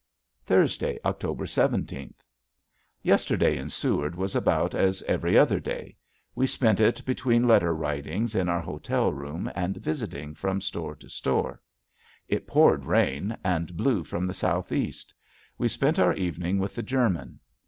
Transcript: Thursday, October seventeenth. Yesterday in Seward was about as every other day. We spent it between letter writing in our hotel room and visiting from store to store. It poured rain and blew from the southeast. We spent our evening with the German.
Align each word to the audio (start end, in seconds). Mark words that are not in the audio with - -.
Thursday, 0.43 0.97
October 1.05 1.45
seventeenth. 1.45 2.23
Yesterday 3.03 3.55
in 3.57 3.69
Seward 3.69 4.15
was 4.15 4.35
about 4.35 4.73
as 4.73 5.03
every 5.03 5.37
other 5.37 5.59
day. 5.59 5.95
We 6.33 6.47
spent 6.47 6.79
it 6.79 7.05
between 7.05 7.47
letter 7.47 7.71
writing 7.75 8.27
in 8.33 8.49
our 8.49 8.61
hotel 8.61 9.13
room 9.13 9.51
and 9.53 9.77
visiting 9.77 10.33
from 10.33 10.59
store 10.59 10.95
to 10.95 11.07
store. 11.07 11.61
It 12.27 12.47
poured 12.47 12.83
rain 12.85 13.37
and 13.43 13.77
blew 13.77 14.03
from 14.03 14.25
the 14.25 14.33
southeast. 14.33 15.13
We 15.59 15.67
spent 15.67 15.99
our 15.99 16.15
evening 16.15 16.57
with 16.57 16.73
the 16.73 16.81
German. 16.81 17.39